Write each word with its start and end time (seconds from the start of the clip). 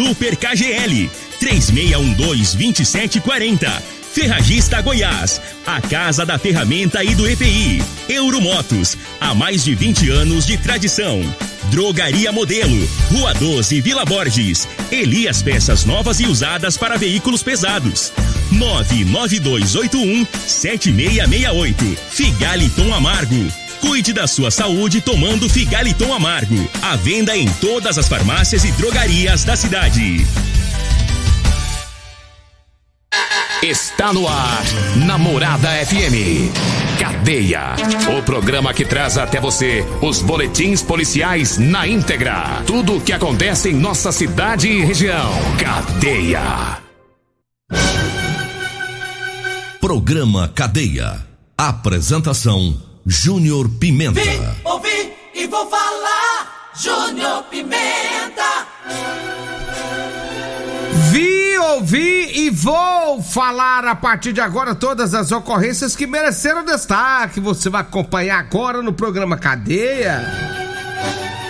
Super 0.00 0.34
KGL 0.34 1.10
3612-2740. 1.38 3.70
Ferragista 4.14 4.80
Goiás, 4.80 5.42
a 5.66 5.78
casa 5.82 6.24
da 6.24 6.38
ferramenta 6.38 7.04
e 7.04 7.14
do 7.14 7.28
EPI. 7.28 7.82
Euromotos, 8.08 8.96
há 9.20 9.34
mais 9.34 9.62
de 9.62 9.74
20 9.74 10.08
anos 10.08 10.46
de 10.46 10.56
tradição. 10.56 11.20
Drogaria 11.70 12.32
Modelo, 12.32 12.88
Rua 13.12 13.34
12, 13.34 13.78
Vila 13.82 14.06
Borges. 14.06 14.66
Elias 14.90 15.42
Peças 15.42 15.84
Novas 15.84 16.18
e 16.18 16.26
Usadas 16.26 16.78
para 16.78 16.96
Veículos 16.96 17.42
Pesados. 17.42 18.10
99281 18.52 20.26
7668. 20.46 21.98
Figaliton 22.10 22.94
Amargo. 22.94 23.59
Cuide 23.80 24.12
da 24.12 24.26
sua 24.26 24.50
saúde 24.50 25.00
tomando 25.00 25.48
Figaliton 25.48 26.12
Amargo. 26.12 26.68
À 26.82 26.96
venda 26.96 27.36
em 27.36 27.48
todas 27.54 27.98
as 27.98 28.08
farmácias 28.08 28.64
e 28.64 28.72
drogarias 28.72 29.44
da 29.44 29.56
cidade. 29.56 30.26
Está 33.62 34.12
no 34.12 34.26
ar, 34.26 34.62
Namorada 35.06 35.68
FM. 35.84 36.50
Cadeia. 36.98 37.74
O 38.18 38.22
programa 38.22 38.72
que 38.72 38.84
traz 38.84 39.18
até 39.18 39.38
você 39.38 39.84
os 40.00 40.22
boletins 40.22 40.82
policiais 40.82 41.58
na 41.58 41.86
íntegra. 41.86 42.62
Tudo 42.66 42.96
o 42.96 43.00
que 43.00 43.12
acontece 43.12 43.68
em 43.68 43.74
nossa 43.74 44.12
cidade 44.12 44.68
e 44.68 44.84
região. 44.84 45.30
Cadeia. 45.58 46.80
Programa 49.80 50.48
Cadeia. 50.48 51.26
Apresentação 51.56 52.89
Júnior 53.06 53.68
Pimenta. 53.78 54.20
Vim, 54.20 54.40
ouvi 54.64 55.12
e 55.34 55.46
vou 55.46 55.68
falar. 55.68 56.70
Júnior 56.74 57.44
Pimenta. 57.44 58.66
Vi, 61.10 61.58
ouvi 61.58 62.30
e 62.38 62.50
vou 62.50 63.20
falar 63.22 63.84
a 63.84 63.96
partir 63.96 64.32
de 64.32 64.40
agora 64.40 64.74
todas 64.74 65.12
as 65.12 65.32
ocorrências 65.32 65.96
que 65.96 66.06
mereceram 66.06 66.64
destaque. 66.64 67.40
Você 67.40 67.68
vai 67.68 67.80
acompanhar 67.80 68.38
agora 68.38 68.82
no 68.82 68.92
programa 68.92 69.36
Cadeia. 69.36 70.22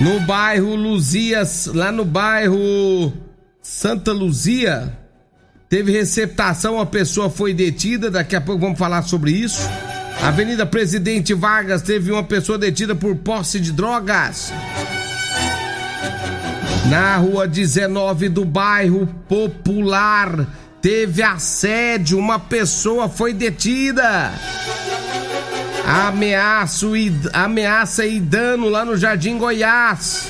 No 0.00 0.18
bairro 0.20 0.74
Luzias, 0.74 1.66
lá 1.66 1.92
no 1.92 2.06
bairro 2.06 3.12
Santa 3.60 4.12
Luzia, 4.12 4.98
teve 5.68 5.92
receptação, 5.92 6.76
uma 6.76 6.86
pessoa 6.86 7.28
foi 7.28 7.52
detida, 7.52 8.10
daqui 8.10 8.34
a 8.34 8.40
pouco 8.40 8.62
vamos 8.62 8.78
falar 8.78 9.02
sobre 9.02 9.32
isso. 9.32 9.68
Avenida 10.22 10.66
Presidente 10.66 11.32
Vargas 11.32 11.80
teve 11.80 12.12
uma 12.12 12.22
pessoa 12.22 12.58
detida 12.58 12.94
por 12.94 13.16
posse 13.16 13.58
de 13.58 13.72
drogas. 13.72 14.52
Na 16.90 17.16
rua 17.16 17.48
19 17.48 18.28
do 18.28 18.44
bairro 18.44 19.06
Popular, 19.28 20.46
teve 20.82 21.22
assédio, 21.22 22.18
uma 22.18 22.38
pessoa 22.38 23.08
foi 23.08 23.32
detida. 23.32 24.30
Ameaço 25.86 26.94
e, 26.94 27.12
ameaça 27.32 28.04
e 28.04 28.20
dano 28.20 28.68
lá 28.68 28.84
no 28.84 28.96
Jardim 28.96 29.38
Goiás. 29.38 30.28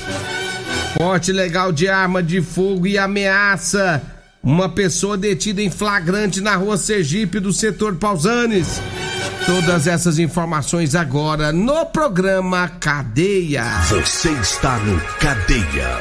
Porte 0.95 1.31
legal 1.31 1.71
de 1.71 1.89
arma 1.89 2.23
de 2.23 2.41
fogo 2.41 2.87
e 2.87 2.97
ameaça. 2.97 4.01
Uma 4.41 4.69
pessoa 4.69 5.17
detida 5.17 5.61
em 5.61 5.69
flagrante 5.69 6.41
na 6.41 6.55
rua 6.55 6.77
Sergipe 6.77 7.39
do 7.39 7.51
setor 7.51 7.95
Pausanes. 7.95 8.81
Todas 9.51 9.85
essas 9.85 10.17
informações 10.17 10.95
agora 10.95 11.51
no 11.51 11.85
programa 11.85 12.69
Cadeia. 12.69 13.65
Você 13.89 14.29
está 14.31 14.77
no 14.77 14.97
Cadeia. 15.19 15.99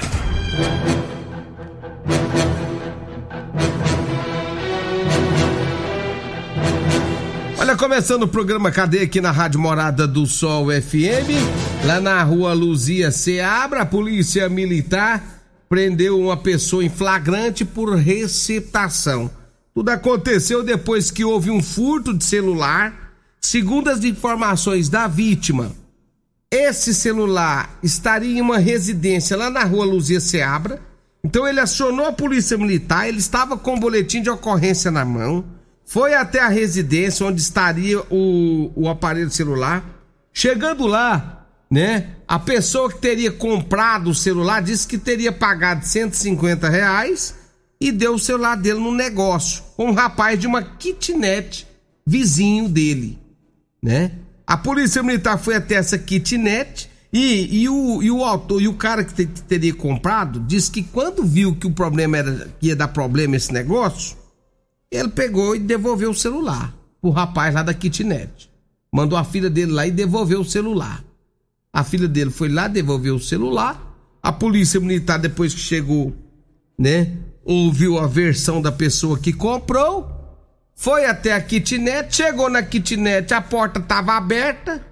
Olha, 7.59 7.75
começando 7.75 8.23
o 8.23 8.29
programa 8.29 8.71
Cadeia 8.71 9.03
aqui 9.03 9.21
na 9.21 9.33
Rádio 9.33 9.59
Morada 9.59 10.07
do 10.07 10.27
Sol 10.27 10.67
FM, 10.67 11.85
lá 11.85 12.01
na 12.01 12.23
rua 12.23 12.53
Luzia 12.53 13.11
Seabra, 13.11 13.83
a 13.83 13.87
polícia 13.87 14.49
militar 14.49 15.25
prendeu 15.69 16.21
uma 16.21 16.37
pessoa 16.37 16.85
em 16.85 16.89
flagrante 16.89 17.65
por 17.65 17.97
receptação. 17.97 19.29
Tudo 19.75 19.89
aconteceu 19.89 20.63
depois 20.63 21.11
que 21.11 21.25
houve 21.25 21.51
um 21.51 21.61
furto 21.61 22.17
de 22.17 22.25
celular. 22.25 23.00
Segundo 23.41 23.89
as 23.89 24.05
informações 24.05 24.89
da 24.89 25.09
vítima, 25.09 25.73
esse 26.51 26.93
celular 26.93 27.79
estaria 27.83 28.39
em 28.39 28.41
uma 28.41 28.59
residência 28.59 29.37
lá 29.37 29.49
na 29.49 29.65
rua 29.65 29.85
Luzia 29.85 30.21
Seabra. 30.21 30.81
Então 31.25 31.47
ele 31.47 31.61
acionou 31.61 32.07
a 32.07 32.13
polícia 32.13 32.59
militar, 32.59 33.09
ele 33.09 33.19
estava 33.19 33.57
com 33.57 33.75
o 33.75 33.81
boletim 33.81 34.23
de 34.23 34.31
ocorrência 34.31 34.91
na 34.91 35.05
mão, 35.05 35.45
foi 35.85 36.15
até 36.15 36.41
a 36.41 36.49
residência 36.49 37.27
onde 37.27 37.41
estaria 37.41 38.01
o, 38.11 38.71
o 38.75 38.89
aparelho 38.89 39.31
celular. 39.31 39.85
Chegando 40.33 40.87
lá, 40.87 41.47
né? 41.71 42.11
A 42.27 42.39
pessoa 42.39 42.91
que 42.91 42.99
teria 42.99 43.33
comprado 43.33 44.11
o 44.11 44.15
celular 44.15 44.63
disse 44.63 44.87
que 44.87 44.99
teria 44.99 45.33
pagado 45.33 45.85
150 45.85 46.69
reais 46.69 47.35
e 47.81 47.91
deu 47.91 48.15
o 48.15 48.19
celular 48.19 48.57
dele 48.57 48.79
no 48.79 48.93
negócio 48.93 49.63
com 49.77 49.87
um 49.87 49.93
rapaz 49.93 50.39
de 50.39 50.47
uma 50.47 50.63
kitnet 50.63 51.67
vizinho 52.07 52.69
dele, 52.69 53.19
né? 53.83 54.13
A 54.47 54.57
polícia 54.57 55.03
militar 55.03 55.39
foi 55.39 55.55
até 55.55 55.77
essa 55.77 55.97
kitnet 55.97 56.91
e, 57.13 57.63
e, 57.63 57.69
o, 57.69 58.03
e 58.03 58.11
o 58.11 58.25
autor 58.25 58.61
e 58.61 58.69
o 58.69 58.75
cara 58.75 59.05
que, 59.05 59.15
te, 59.15 59.27
que 59.27 59.43
teria 59.43 59.75
comprado 59.75 60.41
disse 60.41 60.71
que 60.71 60.83
quando 60.83 61.25
viu 61.25 61.55
que 61.55 61.67
o 61.67 61.73
problema 61.73 62.17
era 62.19 62.49
que 62.59 62.69
ia 62.69 62.77
dar 62.77 62.89
problema 62.89 63.37
esse 63.37 63.53
negócio, 63.53 64.17
ele 64.91 65.09
pegou 65.09 65.55
e 65.55 65.59
devolveu 65.59 66.11
o 66.11 66.15
celular 66.15 66.75
pro 67.01 67.11
rapaz 67.11 67.55
lá 67.55 67.63
da 67.63 67.75
kitnet. 67.75 68.51
Mandou 68.93 69.17
a 69.17 69.25
filha 69.25 69.49
dele 69.49 69.73
lá 69.73 69.87
e 69.87 69.91
devolveu 69.91 70.41
o 70.41 70.45
celular. 70.45 71.05
A 71.73 71.85
filha 71.85 72.09
dele 72.09 72.31
foi 72.31 72.49
lá, 72.49 72.67
devolveu 72.67 73.15
o 73.15 73.21
celular. 73.21 73.81
A 74.23 74.33
polícia 74.33 74.81
militar, 74.81 75.19
depois 75.19 75.55
que 75.55 75.61
chegou, 75.61 76.13
né, 76.77 77.17
ouviu 77.45 77.99
a 77.99 78.07
versão 78.07 78.61
da 78.61 78.73
pessoa 78.73 79.19
que 79.19 79.33
comprou, 79.33 80.20
foi 80.81 81.05
até 81.05 81.35
a 81.35 81.43
kitnet, 81.43 82.17
chegou 82.17 82.49
na 82.49 82.63
kitnet, 82.63 83.35
a 83.35 83.43
porta 83.43 83.79
estava 83.81 84.15
aberta. 84.15 84.83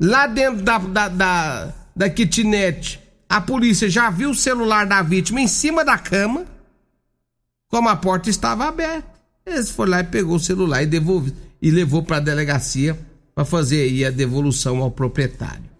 Lá 0.00 0.26
dentro 0.26 0.62
da, 0.62 0.78
da, 0.78 1.08
da, 1.08 1.74
da 1.94 2.10
kitnet, 2.10 3.00
a 3.28 3.40
polícia 3.40 3.88
já 3.88 4.10
viu 4.10 4.30
o 4.30 4.34
celular 4.34 4.84
da 4.84 5.02
vítima 5.02 5.40
em 5.40 5.46
cima 5.46 5.84
da 5.84 5.96
cama, 5.96 6.44
como 7.68 7.88
a 7.88 7.94
porta 7.94 8.28
estava 8.28 8.66
aberta. 8.66 9.08
Eles 9.46 9.70
foram 9.70 9.92
lá 9.92 10.00
e 10.00 10.04
pegou 10.04 10.34
o 10.34 10.40
celular 10.40 10.82
e 10.82 10.86
devolveu 10.86 11.32
e 11.62 11.70
levou 11.70 12.02
para 12.02 12.16
a 12.16 12.20
delegacia 12.20 12.98
para 13.32 13.44
fazer 13.44 13.82
aí 13.82 14.04
a 14.04 14.10
devolução 14.10 14.82
ao 14.82 14.90
proprietário. 14.90 15.70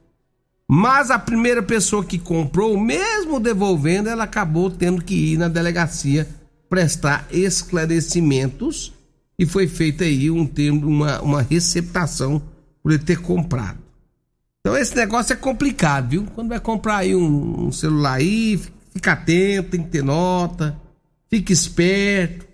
Mas 0.68 1.10
a 1.10 1.18
primeira 1.18 1.64
pessoa 1.64 2.04
que 2.04 2.16
comprou, 2.16 2.78
mesmo 2.78 3.40
devolvendo, 3.40 4.08
ela 4.08 4.22
acabou 4.22 4.70
tendo 4.70 5.02
que 5.02 5.32
ir 5.32 5.36
na 5.36 5.48
delegacia 5.48 6.28
prestar 6.68 7.26
esclarecimentos 7.32 8.94
e 9.38 9.44
foi 9.44 9.66
feita 9.66 10.04
aí 10.04 10.30
um 10.30 10.46
termo, 10.46 10.86
uma, 10.86 11.20
uma 11.20 11.42
receptação 11.42 12.42
por 12.82 12.92
ele 12.92 13.02
ter 13.02 13.20
comprado. 13.20 13.78
Então 14.60 14.76
esse 14.76 14.96
negócio 14.96 15.32
é 15.32 15.36
complicado, 15.36 16.08
viu? 16.08 16.26
Quando 16.34 16.48
vai 16.48 16.58
comprar 16.58 16.98
aí 16.98 17.14
um, 17.14 17.66
um 17.66 17.72
celular 17.72 18.14
aí, 18.14 18.60
fica 18.92 19.12
atento, 19.12 19.70
tem 19.70 19.82
que 19.82 19.90
ter 19.90 20.02
nota, 20.02 20.76
fica 21.30 21.52
esperto. 21.52 22.46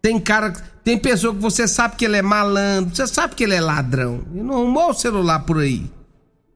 Tem 0.00 0.20
cara, 0.20 0.52
tem 0.84 0.96
pessoa 0.96 1.34
que 1.34 1.40
você 1.40 1.66
sabe 1.66 1.96
que 1.96 2.04
ele 2.04 2.16
é 2.16 2.22
malandro, 2.22 2.94
você 2.94 3.06
sabe 3.06 3.34
que 3.34 3.42
ele 3.42 3.54
é 3.54 3.60
ladrão. 3.60 4.22
E 4.32 4.38
não 4.38 4.54
arrumou 4.54 4.90
o 4.90 4.94
celular 4.94 5.40
por 5.40 5.58
aí, 5.58 5.90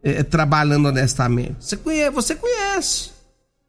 é, 0.03 0.23
trabalhando 0.23 0.87
honestamente. 0.87 1.57
Você 1.61 1.77
conhece, 1.77 2.11
você 2.11 2.35
conhece. 2.37 3.11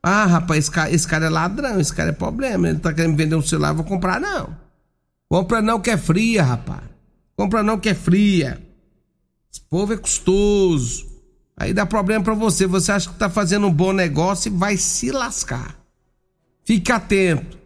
Ah, 0.04 0.26
rapaz, 0.26 0.60
esse 0.60 0.72
cara, 0.72 0.92
esse 0.92 1.08
cara 1.08 1.26
é 1.26 1.30
ladrão, 1.30 1.80
esse 1.80 1.94
cara 1.94 2.10
é 2.10 2.14
problema. 2.14 2.70
Ele 2.70 2.80
tá 2.80 2.94
querendo 2.94 3.16
vender 3.16 3.36
um 3.36 3.42
celular, 3.42 3.70
eu 3.70 3.76
vou 3.76 3.86
comprar, 3.86 4.20
não. 4.20 4.63
Compra 5.34 5.64
não 5.64 5.80
que 5.80 5.90
é 5.90 5.98
fria, 5.98 6.44
rapaz. 6.44 6.84
Compra 7.36 7.64
não 7.64 7.80
que 7.80 7.90
é 7.90 7.96
fria. 7.96 8.62
Esse 9.52 9.62
povo 9.68 9.92
é 9.92 9.98
custoso. 9.98 11.08
Aí 11.58 11.74
dá 11.74 11.88
problema 11.88 12.24
para 12.24 12.36
você. 12.36 12.68
Você 12.68 12.92
acha 12.92 13.10
que 13.10 13.18
tá 13.18 13.28
fazendo 13.32 13.66
um 13.66 13.74
bom 13.74 13.92
negócio 13.92 14.50
e 14.50 14.56
vai 14.56 14.78
se 14.78 15.10
lascar. 15.10 15.76
Fique 16.64 16.92
atento. 16.92 17.58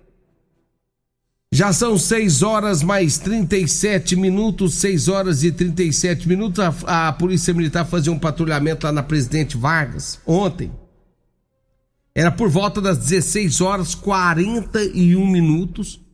Já 1.51 1.73
são 1.73 1.97
6 1.97 2.41
horas 2.41 2.81
mais 2.81 3.17
37 3.17 4.15
minutos, 4.15 4.75
6 4.75 5.09
horas 5.09 5.43
e 5.43 5.51
37 5.51 6.25
minutos. 6.25 6.61
A, 6.61 7.09
a 7.09 7.11
Polícia 7.11 7.53
Militar 7.53 7.85
fazia 7.85 8.13
um 8.13 8.19
patrulhamento 8.19 8.85
lá 8.85 8.93
na 8.93 9.03
Presidente 9.03 9.57
Vargas 9.57 10.21
ontem. 10.25 10.71
Era 12.15 12.31
por 12.31 12.47
volta 12.47 12.79
das 12.79 12.97
16 12.97 13.59
horas 13.59 13.93
41 13.93 15.27
minutos. 15.27 16.06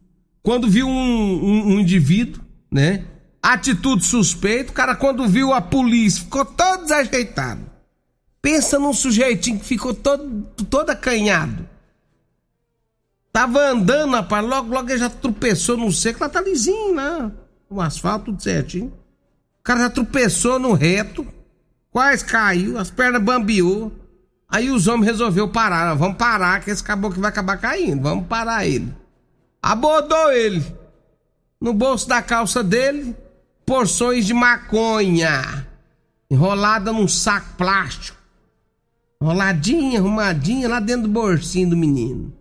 Quando 0.44 0.70
viu 0.70 0.86
um, 0.88 0.92
um, 0.92 1.68
um 1.70 1.80
indivíduo, 1.80 2.44
né? 2.70 3.06
Atitude 3.42 4.06
suspeita, 4.06 4.72
o 4.72 4.74
cara 4.76 4.94
quando 4.94 5.28
viu 5.28 5.54
a 5.54 5.62
polícia 5.62 6.24
ficou 6.24 6.44
todo 6.44 6.84
desajeitado. 6.84 7.62
Pensa 8.42 8.78
num 8.78 8.94
sujeitinho 8.94 9.58
que 9.58 9.66
ficou 9.66 9.94
todo, 9.94 10.44
todo 10.70 10.90
acanhado. 10.90 11.68
Tava 13.32 13.60
andando, 13.60 14.12
rapaz, 14.12 14.46
logo, 14.46 14.74
logo 14.74 14.90
ele 14.90 15.00
já 15.00 15.10
tropeçou 15.10 15.78
no 15.78 15.92
seco, 15.92 16.22
lá 16.22 16.30
tá 16.30 16.42
lisinho, 16.42 16.94
né? 16.94 17.32
O 17.70 17.82
asfalto 17.82 18.26
tudo 18.26 18.44
certinho. 18.44 18.94
O 19.60 19.64
cara 19.64 19.80
já 19.80 19.90
tropeçou 19.90 20.60
no 20.60 20.74
reto, 20.74 21.26
quase 21.90 22.26
caiu, 22.26 22.78
as 22.78 22.92
pernas 22.92 23.24
bambiou. 23.24 23.92
Aí 24.48 24.70
os 24.70 24.88
homens 24.88 25.08
resolveu 25.08 25.48
parar, 25.48 25.96
vamos 25.96 26.18
parar, 26.18 26.62
que 26.62 26.70
esse 26.70 26.84
caboclo 26.84 27.22
vai 27.22 27.30
acabar 27.30 27.58
caindo, 27.58 28.04
vamos 28.04 28.28
parar 28.28 28.68
ele. 28.68 28.94
Abordou 29.64 30.34
ele. 30.34 30.62
No 31.62 31.74
bolso 31.74 32.06
da 32.10 32.22
calça 32.22 32.62
dele, 32.62 33.16
porções 33.66 34.26
de 34.26 34.34
maconha, 34.34 35.66
enrolada 36.30 36.92
num 36.92 37.08
saco 37.08 37.56
plástico. 37.56 38.18
Enroladinha, 39.22 40.00
arrumadinha 40.00 40.68
lá 40.68 40.82
dentro 40.82 41.04
do 41.04 41.08
bolsinho 41.08 41.70
do 41.70 41.78
menino. 41.78 42.34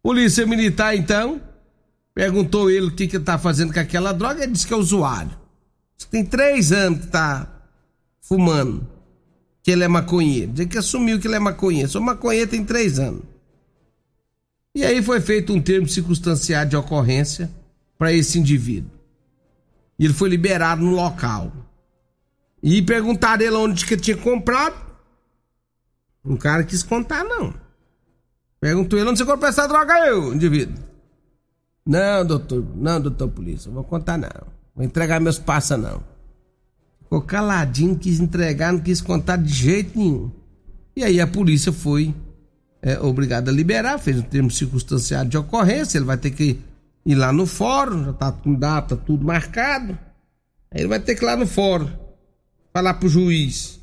Polícia 0.00 0.46
Militar, 0.46 0.94
então, 0.94 1.40
perguntou 2.14 2.70
ele 2.70 2.86
o 2.86 2.94
que, 2.94 3.08
que 3.08 3.18
tá 3.18 3.36
fazendo 3.36 3.72
com 3.72 3.80
aquela 3.80 4.12
droga. 4.12 4.44
Ele 4.44 4.52
disse 4.52 4.66
que 4.66 4.72
é 4.72 4.76
usuário. 4.76 5.36
Tem 6.08 6.24
três 6.24 6.70
anos 6.70 7.00
que 7.00 7.06
tá 7.08 7.48
fumando. 8.20 8.86
Que 9.60 9.72
ele 9.72 9.82
é 9.82 9.88
maconheiro. 9.88 10.52
Diz 10.52 10.66
que 10.66 10.78
assumiu 10.78 11.18
que 11.18 11.26
ele 11.26 11.34
é 11.34 11.40
maconheiro. 11.40 11.88
Sou 11.88 12.00
maconheiro 12.00 12.48
tem 12.48 12.64
três 12.64 13.00
anos. 13.00 13.22
E 14.74 14.84
aí 14.84 15.02
foi 15.02 15.20
feito 15.20 15.52
um 15.52 15.60
termo 15.60 15.86
circunstanciado 15.86 16.70
de 16.70 16.76
ocorrência 16.76 17.50
para 17.98 18.12
esse 18.12 18.38
indivíduo. 18.38 18.90
E 19.98 20.04
ele 20.04 20.14
foi 20.14 20.28
liberado 20.28 20.82
no 20.82 20.90
local. 20.92 21.52
E 22.62 22.80
perguntaram 22.80 23.44
ele 23.44 23.56
onde 23.56 23.84
que 23.84 23.96
tinha 23.96 24.16
comprado. 24.16 24.76
Um 26.24 26.36
cara 26.36 26.64
quis 26.64 26.82
contar, 26.82 27.24
não. 27.24 27.52
Perguntou 28.60 28.98
ele 28.98 29.10
onde 29.10 29.18
você 29.18 29.24
comprou 29.24 29.48
essa 29.48 29.66
droga 29.66 29.92
aí, 29.92 30.16
indivíduo. 30.34 30.82
Não, 31.84 32.24
doutor, 32.24 32.64
não, 32.76 33.00
doutor 33.00 33.28
polícia, 33.28 33.68
não 33.68 33.74
vou 33.74 33.84
contar 33.84 34.16
não. 34.16 34.46
Vou 34.74 34.84
entregar 34.84 35.20
meus 35.20 35.38
passos 35.38 35.76
não. 35.78 36.02
Ficou 37.02 37.20
caladinho, 37.22 37.98
quis 37.98 38.20
entregar, 38.20 38.72
não 38.72 38.80
quis 38.80 39.00
contar 39.00 39.36
de 39.36 39.52
jeito 39.52 39.98
nenhum. 39.98 40.30
E 40.94 41.02
aí 41.02 41.20
a 41.20 41.26
polícia 41.26 41.72
foi 41.72 42.14
é, 42.82 42.98
obrigada 42.98 43.50
a 43.50 43.54
liberar, 43.54 43.98
fez 43.98 44.18
um 44.18 44.22
termo 44.22 44.50
circunstanciado 44.50 45.30
de 45.30 45.38
ocorrência, 45.38 45.98
ele 45.98 46.04
vai 46.04 46.16
ter 46.16 46.32
que 46.32 46.58
ir 47.06 47.14
lá 47.14 47.32
no 47.32 47.46
fórum, 47.46 48.04
já 48.04 48.12
tá 48.12 48.32
com 48.32 48.54
data, 48.54 48.96
tudo 48.96 49.24
marcado. 49.24 49.96
Aí 50.70 50.80
ele 50.80 50.88
vai 50.88 50.98
ter 50.98 51.14
que 51.14 51.22
ir 51.22 51.26
lá 51.26 51.36
no 51.36 51.46
fórum, 51.46 51.88
falar 52.72 52.94
pro 52.94 53.08
juiz 53.08 53.80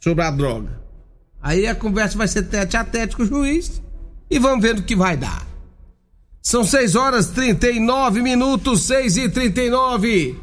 sobre 0.00 0.24
a 0.24 0.30
droga. 0.30 0.80
Aí 1.40 1.66
a 1.66 1.74
conversa 1.74 2.16
vai 2.16 2.28
ser 2.28 2.44
tete 2.44 2.76
a 2.76 2.84
tete 2.84 3.14
com 3.14 3.24
o 3.24 3.26
juiz 3.26 3.82
e 4.30 4.38
vamos 4.38 4.62
ver 4.62 4.76
o 4.76 4.82
que 4.82 4.96
vai 4.96 5.16
dar. 5.16 5.46
São 6.40 6.64
6 6.64 6.96
horas 6.96 7.28
39 7.28 8.22
minutos, 8.22 8.82
6 8.82 9.16
e 9.16 9.28
39. 9.28 10.40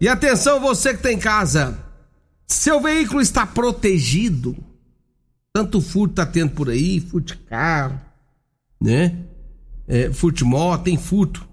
E 0.00 0.08
atenção, 0.08 0.60
você 0.60 0.94
que 0.94 1.02
tem 1.02 1.16
tá 1.16 1.24
casa. 1.24 1.78
Seu 2.46 2.80
veículo 2.80 3.20
está 3.20 3.44
protegido. 3.46 4.56
Tanto 5.56 5.80
furto 5.80 6.16
tá 6.16 6.26
tendo 6.26 6.50
por 6.50 6.68
aí, 6.68 7.00
furto 7.00 7.38
carro, 7.48 7.98
né? 8.78 9.20
É, 9.88 10.12
furto 10.12 10.44
moto, 10.44 10.82
tem 10.82 10.98
furto. 10.98 11.48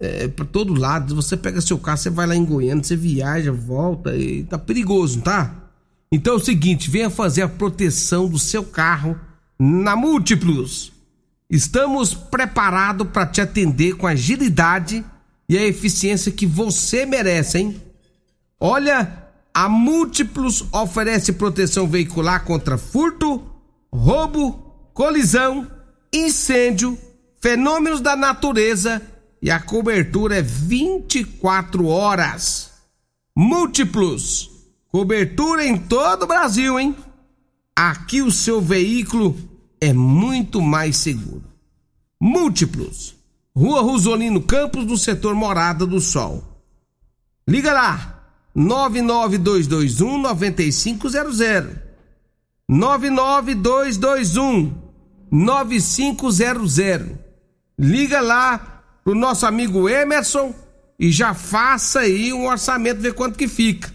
É, 0.00 0.26
para 0.26 0.44
todo 0.44 0.74
lado. 0.74 1.14
Você 1.14 1.36
pega 1.36 1.60
seu 1.60 1.78
carro, 1.78 1.98
você 1.98 2.10
vai 2.10 2.26
lá 2.26 2.34
em 2.34 2.44
Goiânia, 2.44 2.82
você 2.82 2.96
viaja, 2.96 3.52
volta 3.52 4.16
e 4.16 4.42
tá 4.42 4.58
perigoso, 4.58 5.20
tá? 5.20 5.70
Então 6.10 6.34
é 6.34 6.36
o 6.36 6.40
seguinte, 6.40 6.90
venha 6.90 7.08
fazer 7.08 7.42
a 7.42 7.48
proteção 7.48 8.28
do 8.28 8.40
seu 8.40 8.64
carro 8.64 9.16
na 9.56 9.94
Múltiplos. 9.94 10.92
Estamos 11.48 12.14
preparados 12.14 13.06
para 13.06 13.24
te 13.24 13.40
atender 13.40 13.94
com 13.94 14.08
agilidade 14.08 15.04
e 15.48 15.56
a 15.56 15.64
eficiência 15.64 16.32
que 16.32 16.44
você 16.44 17.06
merece, 17.06 17.58
hein? 17.58 17.80
Olha, 18.58 19.21
a 19.54 19.68
Múltiplos 19.68 20.64
oferece 20.72 21.32
proteção 21.32 21.86
veicular 21.86 22.44
contra 22.44 22.78
furto, 22.78 23.42
roubo, 23.92 24.90
colisão, 24.94 25.70
incêndio, 26.12 26.98
fenômenos 27.40 28.00
da 28.00 28.16
natureza 28.16 29.02
e 29.40 29.50
a 29.50 29.60
cobertura 29.60 30.36
é 30.36 30.42
24 30.42 31.86
horas. 31.86 32.70
Múltiplos 33.36 34.52
Cobertura 34.92 35.64
em 35.64 35.78
todo 35.78 36.24
o 36.24 36.26
Brasil, 36.26 36.78
hein? 36.78 36.94
Aqui 37.74 38.20
o 38.20 38.30
seu 38.30 38.60
veículo 38.60 39.34
é 39.80 39.90
muito 39.90 40.60
mais 40.60 40.98
seguro. 40.98 41.44
Múltiplos. 42.20 43.16
Rua 43.56 43.80
Rosolino 43.80 44.42
Campos, 44.42 44.84
do 44.84 44.98
setor 44.98 45.34
Morada 45.34 45.86
do 45.86 45.98
Sol. 45.98 46.44
Liga 47.48 47.72
lá. 47.72 48.21
99221 48.54 50.18
9500. 50.18 51.76
99221 52.68 54.72
9500. 55.30 57.18
Liga 57.78 58.20
lá 58.20 58.82
pro 59.02 59.14
nosso 59.14 59.46
amigo 59.46 59.88
Emerson 59.88 60.54
e 60.98 61.10
já 61.10 61.34
faça 61.34 62.00
aí 62.00 62.32
um 62.32 62.46
orçamento, 62.46 63.00
ver 63.00 63.14
quanto 63.14 63.38
que 63.38 63.48
fica 63.48 63.90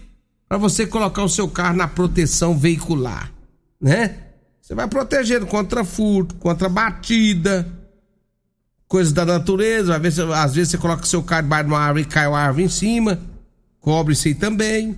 para 0.48 0.58
você 0.58 0.86
colocar 0.86 1.22
o 1.22 1.28
seu 1.28 1.48
carro 1.48 1.76
na 1.76 1.86
proteção 1.86 2.56
veicular, 2.56 3.30
né? 3.80 4.16
Você 4.60 4.74
vai 4.74 4.86
protegendo 4.86 5.46
contra 5.46 5.84
furto, 5.84 6.34
contra 6.36 6.68
batida, 6.68 7.66
coisas 8.86 9.12
da 9.12 9.24
natureza. 9.24 9.96
Às 9.96 10.02
vezes, 10.02 10.18
às 10.18 10.54
vezes 10.54 10.70
você 10.70 10.78
coloca 10.78 11.04
o 11.04 11.06
seu 11.06 11.22
carro 11.22 11.42
debaixo 11.42 11.64
de 11.64 11.70
uma 11.70 11.80
árvore 11.80 12.02
e 12.02 12.06
cai 12.06 12.26
uma 12.26 12.38
árvore 12.38 12.64
em 12.64 12.68
cima, 12.68 13.18
cobre 13.80 14.14
isso 14.14 14.28
aí 14.28 14.34
também. 14.34 14.96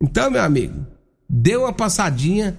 Então, 0.00 0.30
meu 0.30 0.42
amigo, 0.42 0.86
dê 1.28 1.56
uma 1.56 1.72
passadinha 1.72 2.56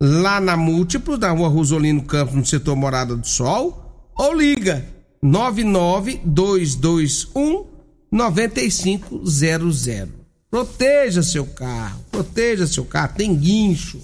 lá 0.00 0.40
na 0.40 0.56
Múltiplos, 0.56 1.18
na 1.18 1.30
rua 1.30 1.48
Rosolino 1.48 2.02
Campos, 2.02 2.34
no 2.34 2.44
setor 2.44 2.76
Morada 2.76 3.16
do 3.16 3.26
Sol, 3.26 4.10
ou 4.16 4.34
liga 4.34 4.86
99221 5.22 7.66
9500. 8.10 10.08
Proteja 10.50 11.22
seu 11.22 11.46
carro, 11.46 12.04
proteja 12.10 12.66
seu 12.66 12.84
carro. 12.84 13.14
Tem 13.16 13.34
guincho. 13.34 13.98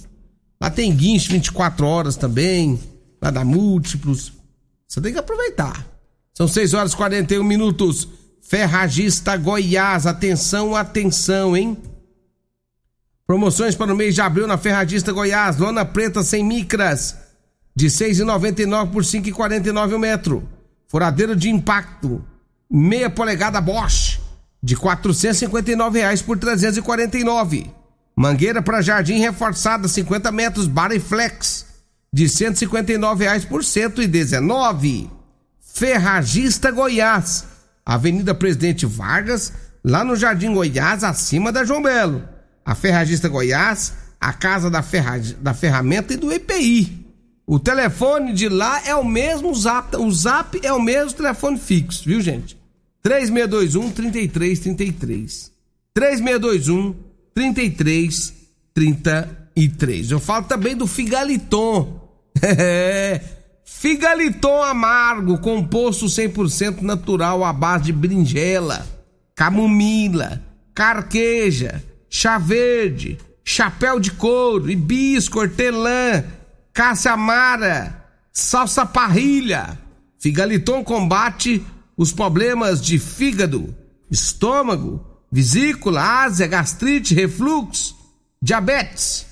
Lá 0.61 0.71
tem 0.71 0.95
guincho 0.95 1.33
24 1.33 1.87
horas 1.87 2.17
também. 2.17 2.81
Lá 3.21 3.31
dá 3.31 3.45
múltiplos. 3.45 4.33
Você 4.87 5.01
tem 5.01 5.13
que 5.13 5.19
aproveitar. 5.19 5.87
São 6.33 6.49
6 6.49 6.73
horas 6.73 6.93
e 6.93 6.97
41 6.97 7.45
minutos. 7.45 8.09
Ferragista 8.43 9.37
Goiás. 9.37 10.07
Atenção, 10.07 10.75
atenção, 10.75 11.57
hein? 11.57 11.77
Promoções 13.27 13.75
para 13.75 13.93
o 13.93 13.97
mês 13.97 14.15
de 14.15 14.21
abril 14.21 14.47
na 14.47 14.57
Ferragista 14.57 15.13
Goiás. 15.13 15.57
Lona 15.59 15.85
preta 15.85 16.23
sem 16.23 16.45
micras. 16.45 17.17
De 17.77 17.87
6,99 17.87 18.91
por 18.91 19.03
5,49 19.03 19.95
o 19.95 19.99
metro. 19.99 20.49
Furadeiro 20.89 21.37
de 21.37 21.51
impacto. 21.51 22.25
Meia 22.71 23.09
polegada 23.11 23.61
Bosch 23.61 24.19
de 24.63 24.77
459 24.77 26.01
reais 26.01 26.23
por 26.23 26.39
349. 26.39 27.71
Mangueira 28.17 28.61
para 28.61 28.83
jardim 28.83 29.21
reforçada 29.21 29.87
50 29.87 30.33
metros 30.33 30.67
Bariflex 30.67 31.67
de 32.13 32.29
159 32.29 33.25
reais 33.25 33.45
por 33.45 33.65
119. 33.65 35.11
Ferragista 35.61 36.71
Goiás, 36.71 37.45
Avenida 37.89 38.35
Presidente 38.35 38.85
Vargas, 38.85 39.55
lá 39.83 40.05
no 40.05 40.15
Jardim 40.15 40.53
Goiás, 40.53 41.03
acima 41.03 41.51
da 41.51 41.65
João 41.65 41.81
Belo. 41.81 42.23
A 42.63 42.75
Ferragista 42.75 43.31
Goiás, 43.31 43.95
a 44.21 44.31
casa 44.31 44.69
da, 44.69 44.83
ferra... 44.83 45.19
da 45.41 45.55
ferramenta 45.55 46.13
e 46.13 46.19
do 46.19 46.31
EPI. 46.31 47.07
O 47.47 47.59
telefone 47.59 48.35
de 48.35 48.47
lá 48.47 48.87
é 48.87 48.95
o 48.95 49.03
mesmo, 49.03 49.55
zap, 49.55 49.97
o 49.97 50.13
zap 50.13 50.61
é 50.63 50.71
o 50.71 50.83
mesmo 50.83 51.15
telefone 51.15 51.59
fixo, 51.59 52.05
viu 52.05 52.21
gente? 52.21 52.59
3621 53.03 53.91
3333. 53.91 55.51
3621 55.95 56.95
3333. 57.35 60.11
Eu 60.11 60.21
falo 60.21 60.45
também 60.45 60.77
do 60.77 60.87
Figaliton. 60.87 62.07
Figaliton 63.71 64.61
amargo, 64.61 65.39
composto 65.39 66.07
100% 66.07 66.81
natural 66.81 67.45
à 67.45 67.53
base 67.53 67.85
de 67.85 67.93
berinjela, 67.93 68.85
camomila, 69.37 70.43
carqueja, 70.75 71.81
chá 72.11 72.39
verde, 72.39 73.19
chapéu 73.45 74.01
de 74.01 74.11
couro, 74.11 74.69
hibisco, 74.69 75.39
hortelã, 75.39 76.25
caça 76.73 77.13
amara, 77.13 78.05
salsa 78.33 78.85
parrilha. 78.85 79.79
Figaliton 80.19 80.83
combate 80.83 81.65
os 81.97 82.11
problemas 82.11 82.85
de 82.85 82.99
fígado, 82.99 83.73
estômago, 84.11 85.07
vesícula, 85.31 86.25
ásia, 86.25 86.49
gastrite, 86.49 87.15
refluxo, 87.15 87.95
diabetes. 88.43 89.25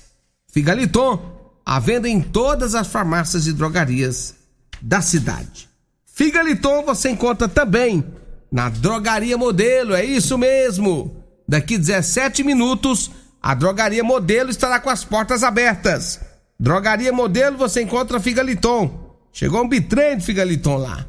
Figaliton, 0.53 1.36
à 1.67 1.79
venda 1.79 2.07
em 2.07 2.21
todas 2.21 2.75
as 2.75 2.87
farmácias 2.87 3.45
e 3.45 3.51
drogarias 3.51 4.35
da 4.81 5.01
cidade. 5.01 5.67
Figaliton 6.05 6.83
você 6.83 7.09
encontra 7.09 7.49
também 7.49 8.05
na 8.49 8.69
Drogaria 8.69 9.37
Modelo, 9.37 9.93
é 9.93 10.01
isso 10.01 10.37
mesmo. 10.37 11.21
Daqui 11.45 11.77
17 11.77 12.41
minutos, 12.41 13.11
a 13.41 13.53
Drogaria 13.53 14.01
Modelo 14.01 14.49
estará 14.49 14.79
com 14.79 14.89
as 14.89 15.03
portas 15.03 15.43
abertas. 15.43 16.21
Drogaria 16.57 17.11
Modelo 17.11 17.57
você 17.57 17.81
encontra 17.81 18.17
Figaliton. 18.17 19.17
Chegou 19.33 19.61
um 19.61 19.67
bitrem 19.67 20.17
de 20.17 20.23
Figaliton 20.23 20.77
lá. 20.77 21.05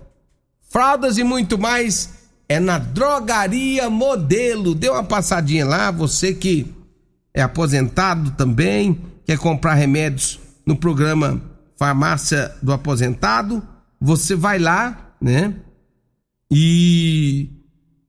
Fraldas 0.69 1.19
e 1.19 1.23
muito 1.23 1.57
mais 1.57 2.11
é 2.49 2.59
na 2.59 2.81
Drogaria 2.81 3.89
Modelo. 3.89 4.75
Dê 4.75 4.89
uma 4.89 5.05
passadinha 5.05 5.65
lá, 5.65 5.93
você 5.93 6.35
que 6.35 6.75
é 7.33 7.43
aposentado 7.43 8.33
também, 8.33 9.01
quer 9.25 9.39
comprar 9.39 9.75
remédios 9.75 10.48
no 10.69 10.77
programa 10.77 11.41
Farmácia 11.79 12.55
do 12.61 12.75
Aposentado, 12.75 13.67
você 13.99 14.37
vai 14.37 14.59
lá, 14.59 15.15
né? 15.19 15.55
E 16.53 17.49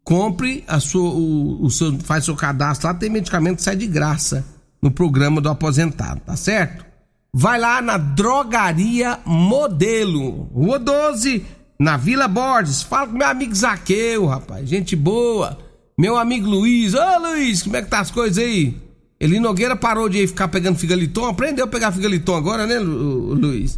compre 0.04 0.66
a 0.68 0.78
sua, 0.82 1.10
o, 1.10 1.64
o 1.64 1.70
seu, 1.70 1.98
faz 2.00 2.26
seu 2.26 2.36
cadastro 2.36 2.90
lá, 2.90 2.94
tem 2.94 3.10
medicamento 3.10 3.58
que 3.58 3.64
sai 3.64 3.78
de 3.78 3.88
graça 3.88 4.46
no 4.82 4.92
programa 4.92 5.40
do 5.40 5.48
aposentado, 5.48 6.20
tá 6.26 6.36
certo? 6.36 6.86
Vai 7.34 7.58
lá 7.58 7.82
na 7.82 7.98
Drogaria 7.98 9.20
Modelo, 9.26 10.50
Rua 10.54 10.80
12, 10.80 11.46
na 11.80 11.96
Vila 11.96 12.28
Borges. 12.28 12.84
Fala 12.84 13.08
com 13.08 13.18
meu 13.18 13.28
amigo 13.28 13.56
Zaqueu, 13.56 14.26
rapaz, 14.26 14.68
gente 14.68 14.98
boa. 14.98 15.58
Meu 15.98 16.18
amigo 16.18 16.50
Luiz, 16.50 16.94
ô 16.94 17.20
Luiz, 17.20 17.64
como 17.64 17.78
é 17.78 17.82
que 17.82 17.90
tá 17.90 18.02
as 18.02 18.12
coisas 18.12 18.38
aí? 18.44 18.89
Eli 19.20 19.40
Nogueira 19.40 19.76
parou 19.76 20.08
de 20.08 20.26
ficar 20.28 20.48
pegando 20.48 20.80
figaliton, 20.80 21.26
aprendeu 21.26 21.66
a 21.66 21.68
pegar 21.68 21.92
figaliton 21.92 22.36
agora, 22.36 22.66
né, 22.66 22.80
Luiz? 22.80 23.78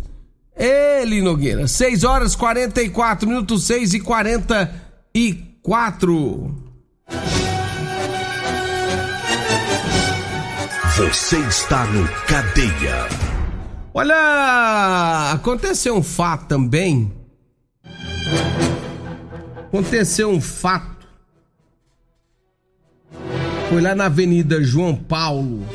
Eli 0.55 1.19
Nogueira, 1.21 1.67
6 1.67 2.03
horas 2.03 2.35
44 2.35 3.27
minutos, 3.27 3.63
6 3.63 3.95
e 3.95 3.99
44. 4.01 6.55
Você 10.95 11.39
está 11.39 11.85
no 11.85 12.07
Cadeia. 12.27 13.07
Olha, 13.93 15.33
aconteceu 15.33 15.97
um 15.97 16.03
fato 16.03 16.47
também. 16.47 17.11
Aconteceu 19.67 20.29
um 20.29 20.39
fato 20.39 21.00
foi 23.71 23.79
lá 23.79 23.95
na 23.95 24.07
Avenida 24.07 24.61
João 24.61 24.93
Paulo, 24.93 25.65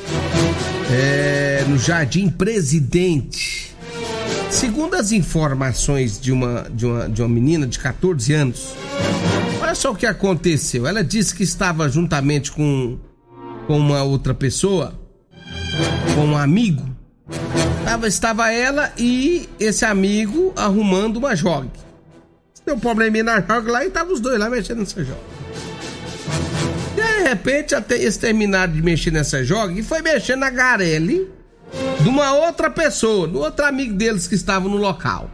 é, 0.93 1.65
no 1.67 1.79
Jardim 1.79 2.29
Presidente. 2.29 3.75
Segundo 4.51 4.97
as 4.97 5.13
informações 5.13 6.21
de 6.21 6.31
uma, 6.31 6.67
de, 6.71 6.85
uma, 6.85 7.09
de 7.09 7.23
uma 7.23 7.29
menina 7.31 7.67
de 7.67 7.79
14 7.79 8.35
anos, 8.35 8.75
olha 9.63 9.75
só 9.75 9.93
o 9.93 9.97
que 9.97 10.05
aconteceu. 10.05 10.87
Ela 10.87 11.03
disse 11.03 11.35
que 11.35 11.43
estava 11.43 11.89
juntamente 11.89 12.53
com, 12.53 12.99
com 13.67 13.79
uma 13.79 14.03
outra 14.03 14.35
pessoa, 14.35 14.93
com 16.15 16.27
um 16.27 16.37
amigo. 16.37 16.87
Estava, 17.79 18.07
estava 18.07 18.53
ela 18.53 18.93
e 18.99 19.49
esse 19.59 19.87
amigo 19.87 20.53
arrumando 20.55 21.17
uma 21.17 21.35
jogue. 21.35 21.71
Deu 22.67 22.75
um 22.75 22.79
probleminha 22.79 23.25
na 23.25 23.41
jogue 23.41 23.71
lá 23.71 23.83
e 23.83 23.89
estavam 23.89 24.13
os 24.13 24.21
dois 24.21 24.39
lá 24.39 24.51
mexendo 24.51 24.81
nessa 24.81 25.03
jogue 25.03 25.36
repente, 27.29 27.75
até 27.75 27.97
eles 27.97 28.17
terminaram 28.17 28.73
de 28.73 28.83
mexer 28.83 29.11
nessa 29.11 29.45
joga 29.45 29.73
e 29.79 29.83
foi 29.83 30.03
mexendo 30.03 30.41
na 30.41 30.51
Garelli 30.51 31.31
de 32.01 32.09
uma 32.09 32.33
outra 32.33 32.71
pessoa, 32.71 33.27
do 33.27 33.41
outro 33.41 33.65
amigo 33.65 33.95
deles 33.95 34.27
que 34.27 34.35
estava 34.35 34.69
no 34.69 34.77
local. 34.77 35.31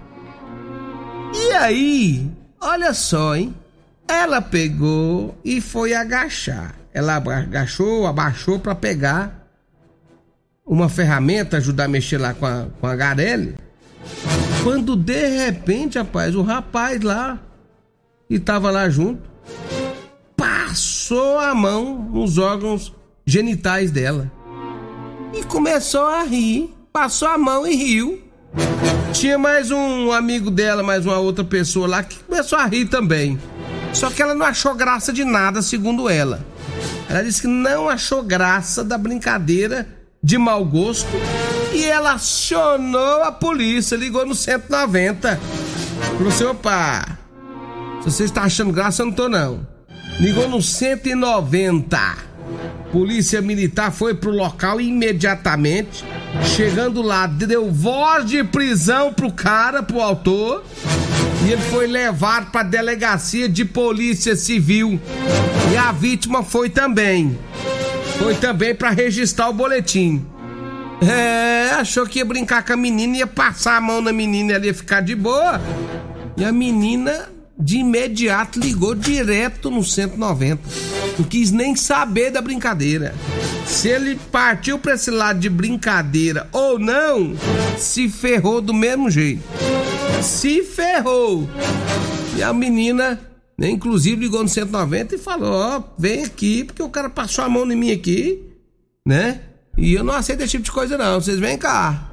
E 1.35 1.53
aí, 1.53 2.31
olha 2.61 2.95
só, 2.95 3.37
hein? 3.37 3.55
Ela 4.09 4.41
pegou 4.41 5.37
e 5.45 5.61
foi 5.61 5.95
agachar. 5.95 6.75
Ela 6.93 7.17
agachou, 7.17 8.07
abaixou 8.07 8.59
para 8.59 8.75
pegar 8.75 9.49
uma 10.67 10.89
ferramenta, 10.89 11.57
ajudar 11.57 11.85
a 11.85 11.89
mexer 11.89 12.19
lá 12.19 12.35
com 12.35 12.47
a, 12.47 12.67
com 12.81 12.87
a 12.87 12.95
Garelli. 12.95 13.55
Quando 14.63 14.95
de 14.95 15.27
repente, 15.45 15.99
rapaz, 15.99 16.35
o 16.35 16.43
rapaz 16.43 17.01
lá 17.01 17.39
que 18.29 18.39
tava 18.39 18.71
lá 18.71 18.89
junto 18.89 19.32
passou 21.03 21.37
a 21.37 21.53
mão 21.53 22.09
nos 22.13 22.39
órgãos 22.39 22.95
genitais 23.27 23.91
dela. 23.91 24.31
E 25.35 25.43
começou 25.43 26.07
a 26.07 26.23
rir. 26.23 26.73
Passou 26.93 27.27
a 27.27 27.37
mão 27.37 27.67
e 27.67 27.75
riu. 27.75 28.23
Tinha 29.13 29.37
mais 29.37 29.73
um 29.73 30.13
amigo 30.13 30.49
dela, 30.49 30.81
mais 30.81 31.05
uma 31.05 31.19
outra 31.19 31.43
pessoa 31.43 31.89
lá 31.89 32.05
que 32.05 32.17
começou 32.21 32.57
a 32.57 32.67
rir 32.67 32.85
também. 32.87 33.37
Só 33.93 34.11
que 34.11 34.23
ela 34.23 34.33
não 34.33 34.47
achou 34.47 34.77
graça 34.77 35.13
de 35.13 35.25
nada, 35.25 35.61
segundo 35.61 36.09
ela. 36.09 36.47
Ela 37.11 37.25
disse 37.25 37.41
que 37.41 37.49
não 37.49 37.89
achou 37.89 38.23
graça 38.23 38.85
da 38.85 38.97
brincadeira 38.97 39.89
de 40.23 40.39
mau 40.39 40.65
gosto 40.65 41.11
e 41.73 41.85
ela 41.85 42.13
acionou 42.13 43.25
a 43.25 43.33
polícia, 43.33 43.97
ligou 43.97 44.25
no 44.25 44.37
190. 44.37 45.41
Falou 46.17 46.29
assim: 46.29 46.45
opa, 46.45 47.19
se 48.05 48.11
você 48.11 48.23
está 48.23 48.43
achando 48.43 48.73
graça, 48.73 49.03
eu 49.03 49.07
não 49.07 49.13
tô 49.13 49.29
não. 49.29 49.72
Ligou 50.21 50.49
no 50.49 50.63
190. 50.63 52.17
Polícia 52.93 53.41
Militar 53.41 53.91
foi 53.91 54.15
pro 54.15 54.31
local 54.31 54.81
imediatamente. 54.81 56.05
Chegando 56.55 57.01
lá, 57.01 57.27
deu 57.27 57.71
voz 57.71 58.27
de 58.27 58.45
prisão 58.45 59.13
pro 59.13 59.33
cara, 59.33 59.83
pro 59.83 60.01
autor. 60.01 60.63
E 61.45 61.53
ele 61.53 61.63
foi 61.63 61.87
levado 61.87 62.51
pra 62.51 62.63
delegacia 62.63 63.49
de 63.49 63.65
polícia 63.65 64.37
civil. 64.37 65.01
E 65.73 65.77
a 65.77 65.91
vítima 65.91 66.43
foi 66.43 66.69
também. 66.69 67.37
Foi 68.19 68.35
também 68.35 68.75
para 68.75 68.91
registrar 68.91 69.49
o 69.49 69.53
boletim. 69.53 70.25
É, 71.01 71.71
achou 71.71 72.07
que 72.07 72.21
ia 72.21 72.25
brincar 72.25 72.65
com 72.65 72.75
a 72.75 72.77
menina, 72.77 73.17
ia 73.17 73.27
passar 73.27 73.77
a 73.77 73.81
mão 73.81 74.01
na 74.01 74.13
menina 74.13 74.53
ela 74.53 74.67
ia 74.67 74.75
ficar 74.75 75.01
de 75.01 75.17
boa. 75.17 75.61
E 76.37 76.45
a 76.45 76.53
menina 76.53 77.29
de 77.63 77.79
imediato 77.79 78.59
ligou 78.59 78.95
direto 78.95 79.71
no 79.71 79.85
190. 79.85 80.61
Não 81.19 81.25
quis 81.25 81.53
nem 81.53 81.77
saber 81.77 82.31
da 82.31 82.43
brincadeira. 82.43 83.15
Se 83.67 83.89
ele 83.89 84.19
partiu 84.31 84.79
para 84.79 84.95
esse 84.95 85.11
lado 85.11 85.39
de 85.39 85.49
brincadeira 85.49 86.49
ou 86.53 86.79
não, 86.79 87.35
se 87.79 88.09
ferrou 88.09 88.61
do 88.61 88.75
mesmo 88.75 89.09
jeito. 89.09 89.43
Se 90.21 90.63
ferrou. 90.65 91.49
E 92.37 92.43
a 92.43 92.53
menina, 92.53 93.21
né, 93.57 93.71
inclusive, 93.71 94.17
ligou 94.17 94.43
no 94.43 94.49
190 94.49 95.15
e 95.15 95.19
falou: 95.19 95.53
Ó, 95.53 95.79
oh, 95.79 95.85
vem 95.97 96.25
aqui, 96.25 96.65
porque 96.65 96.83
o 96.83 96.89
cara 96.89 97.09
passou 97.09 97.45
a 97.45 97.49
mão 97.49 97.71
em 97.71 97.77
mim 97.77 97.93
aqui, 97.93 98.43
né? 99.07 99.41
E 99.79 99.95
eu 99.95 100.05
não 100.05 100.15
aceito 100.15 100.43
esse 100.43 100.53
tipo 100.53 100.65
de 100.65 100.73
coisa, 100.73 100.99
não. 100.99 101.21
Vocês 101.21 101.39
vêm 101.39 101.57
cá. 101.57 102.11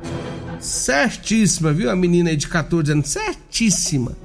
Certíssima, 0.59 1.71
viu? 1.71 1.89
A 1.89 1.95
menina 1.95 2.29
aí 2.29 2.35
de 2.35 2.47
14 2.47 2.91
anos, 2.91 3.09
certíssima. 3.09 4.15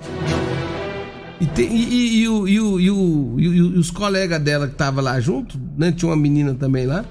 E, 1.40 1.46
tem, 1.46 1.74
e, 1.74 2.22
e, 2.22 2.28
o, 2.28 2.46
e, 2.46 2.60
o, 2.60 2.80
e, 2.80 3.44
e, 3.44 3.60
os 3.78 3.90
colegas 3.90 4.40
dela 4.40 4.68
que 4.68 4.74
tava 4.74 5.00
lá 5.00 5.18
junto, 5.20 5.58
né? 5.76 5.92
Tinha 5.92 6.10
uma 6.10 6.16
menina 6.16 6.54
também 6.54 6.86
lá. 6.86 7.04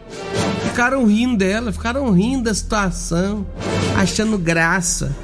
Ficaram 0.63 1.05
rindo 1.05 1.37
dela, 1.37 1.71
ficaram 1.71 2.09
rindo 2.11 2.45
da 2.45 2.53
situação, 2.53 3.45
achando 3.97 4.37
graça. 4.37 5.15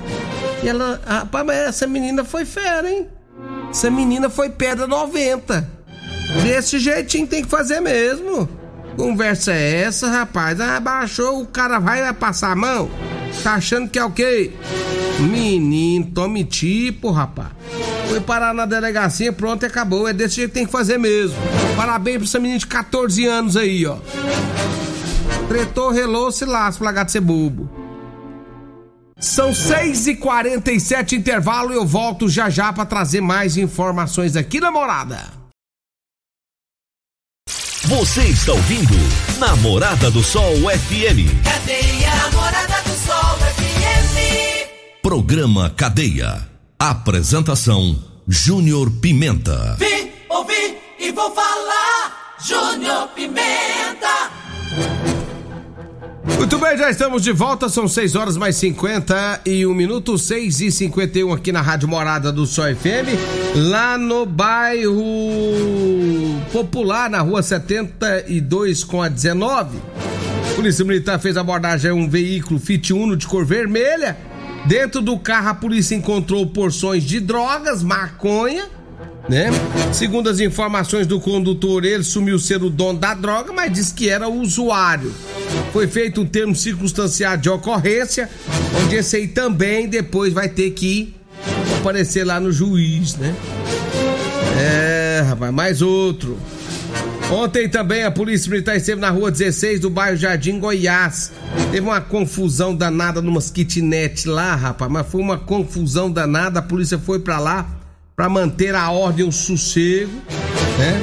E 0.61 0.67
ela, 0.67 0.99
rapaz, 1.05 1.45
mas 1.45 1.57
essa 1.57 1.87
menina 1.87 2.23
foi 2.23 2.43
fera, 2.43 2.89
hein? 2.91 3.07
Essa 3.69 3.89
menina 3.89 4.29
foi 4.29 4.49
pedra 4.49 4.85
90. 4.85 5.69
Desse 6.43 6.77
jeitinho 6.77 7.25
tem 7.25 7.43
que 7.43 7.49
fazer 7.49 7.79
mesmo. 7.79 8.47
Conversa 8.97 9.53
é 9.53 9.81
essa, 9.83 10.09
rapaz? 10.09 10.59
Ah, 10.59 10.79
baixou, 10.79 11.41
o 11.41 11.47
cara 11.47 11.79
vai, 11.79 12.01
vai 12.01 12.13
passar 12.13 12.51
a 12.51 12.55
mão? 12.55 12.89
Tá 13.41 13.53
achando 13.53 13.89
que 13.89 13.97
é 13.97 14.03
o 14.03 14.11
quê? 14.11 14.51
Menino, 15.19 16.07
tome 16.07 16.43
tipo, 16.43 17.09
rapaz. 17.09 17.49
Foi 18.09 18.19
parar 18.19 18.55
na 18.55 18.65
delegacia, 18.65 19.31
pronto 19.31 19.63
e 19.63 19.67
acabou. 19.67 20.07
É 20.07 20.13
desse 20.13 20.37
jeito 20.37 20.49
que 20.49 20.55
tem 20.55 20.65
que 20.65 20.71
fazer 20.71 20.97
mesmo. 20.97 21.37
Parabéns 21.75 22.17
pra 22.17 22.25
essa 22.25 22.39
menina 22.39 22.57
de 22.57 22.65
14 22.65 23.25
anos 23.27 23.55
aí, 23.55 23.85
ó. 23.85 23.97
Tretou, 25.47 25.91
relou, 25.91 26.31
se 26.31 26.43
lasca, 26.43 26.83
pra 26.83 27.03
de 27.03 27.11
ser 27.11 27.21
bobo. 27.21 27.69
São 29.19 29.53
6 29.53 30.07
e 30.07 30.15
47 30.15 31.15
intervalo. 31.15 31.71
Eu 31.71 31.85
volto 31.85 32.27
já 32.27 32.49
já 32.49 32.73
para 32.73 32.85
trazer 32.85 33.21
mais 33.21 33.57
informações 33.57 34.35
aqui 34.35 34.59
na 34.59 34.71
morada. 34.71 35.39
Você 37.83 38.23
está 38.23 38.53
ouvindo 38.53 38.93
Namorada 39.39 40.09
do 40.09 40.23
Sol 40.23 40.53
FM. 40.55 41.43
Cadeia 41.43 42.15
Namorada 42.15 42.81
do 42.83 42.95
Sol 43.05 43.37
FM. 43.37 45.01
Programa 45.01 45.69
Cadeia. 45.71 46.48
Apresentação 46.81 48.01
Júnior 48.25 48.89
Pimenta. 49.01 49.75
Vim, 49.77 50.11
ouvi 50.29 50.77
e 50.97 51.11
vou 51.11 51.29
falar. 51.35 52.37
Júnior 52.41 53.09
Pimenta. 53.09 54.31
Muito 56.37 56.57
bem, 56.57 56.77
já 56.77 56.89
estamos 56.89 57.21
de 57.21 57.33
volta, 57.33 57.67
são 57.67 57.85
6 57.85 58.15
horas 58.15 58.37
mais 58.37 58.55
51 58.55 59.73
minutos, 59.73 60.21
6 60.21 60.61
e 60.61 60.71
51 60.71 61.33
aqui 61.33 61.51
na 61.51 61.61
Rádio 61.61 61.89
Morada 61.89 62.31
do 62.31 62.45
Sol 62.45 62.73
FM, 62.73 63.11
lá 63.55 63.97
no 63.97 64.25
bairro 64.25 65.03
Popular, 66.49 67.09
na 67.09 67.19
rua 67.19 67.43
72 67.43 68.85
com 68.85 69.01
a 69.01 69.09
19. 69.09 69.77
A 70.49 70.55
Polícia 70.55 70.85
Militar 70.85 71.19
fez 71.19 71.35
abordagem 71.35 71.91
a 71.91 71.93
um 71.93 72.07
veículo 72.07 72.57
Fit 72.57 72.93
Uno 72.93 73.17
de 73.17 73.27
cor 73.27 73.43
vermelha. 73.43 74.28
Dentro 74.65 75.01
do 75.01 75.17
carro, 75.17 75.49
a 75.49 75.53
polícia 75.53 75.95
encontrou 75.95 76.45
porções 76.47 77.03
de 77.03 77.19
drogas, 77.19 77.81
maconha 77.81 78.69
né? 79.29 79.49
Segundo 79.93 80.27
as 80.27 80.39
informações 80.39 81.05
do 81.05 81.19
condutor, 81.19 81.85
ele 81.85 82.03
sumiu 82.03 82.39
ser 82.39 82.63
o 82.63 82.69
dono 82.69 82.97
da 82.97 83.13
droga, 83.13 83.53
mas 83.53 83.71
disse 83.71 83.93
que 83.93 84.09
era 84.09 84.27
o 84.27 84.41
usuário. 84.41 85.13
Foi 85.71 85.87
feito 85.87 86.21
um 86.21 86.25
termo 86.25 86.55
circunstanciado 86.55 87.41
de 87.41 87.49
ocorrência, 87.49 88.27
onde 88.83 88.95
esse 88.95 89.15
aí 89.15 89.27
também 89.27 89.87
depois 89.87 90.33
vai 90.33 90.49
ter 90.49 90.71
que 90.71 91.13
aparecer 91.79 92.25
lá 92.25 92.39
no 92.39 92.51
juiz, 92.51 93.15
né? 93.15 93.35
É, 94.59 95.23
rapaz, 95.27 95.53
mais 95.53 95.81
outro. 95.81 96.37
Ontem 97.31 97.69
também 97.69 98.03
a 98.03 98.09
Polícia 98.09 98.49
Militar 98.49 98.75
esteve 98.75 98.99
na 98.99 99.11
rua 99.11 99.29
16 99.29 99.79
do 99.79 99.89
bairro 99.89 100.17
Jardim 100.17 100.59
Goiás. 100.59 101.31
Teve 101.71 101.81
uma 101.81 102.01
confusão 102.01 102.75
danada 102.75 103.21
numas 103.21 103.51
kitnet 103.51 104.27
lá, 104.27 104.55
rapaz, 104.55 104.91
mas 104.91 105.07
foi 105.07 105.21
uma 105.21 105.37
confusão 105.37 106.11
danada. 106.11 106.59
A 106.59 106.63
polícia 106.63 106.97
foi 106.97 107.19
para 107.19 107.37
lá 107.37 107.69
para 108.15 108.27
manter 108.27 108.73
a 108.73 108.89
ordem 108.89 109.27
o 109.27 109.31
sossego, 109.31 110.11
né? 110.79 111.01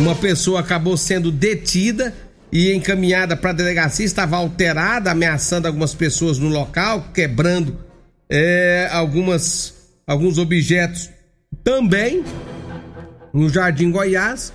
Uma 0.00 0.16
pessoa 0.16 0.60
acabou 0.60 0.96
sendo 0.96 1.30
detida 1.30 2.12
e 2.52 2.72
encaminhada 2.72 3.36
para 3.36 3.50
a 3.50 3.54
delegacia, 3.54 4.04
estava 4.04 4.36
alterada, 4.36 5.12
ameaçando 5.12 5.68
algumas 5.68 5.94
pessoas 5.94 6.38
no 6.38 6.48
local, 6.48 7.06
quebrando 7.14 7.78
é, 8.28 8.88
algumas 8.90 9.74
alguns 10.06 10.38
objetos 10.38 11.08
também 11.62 12.24
no 13.36 13.50
Jardim 13.50 13.90
Goiás. 13.90 14.52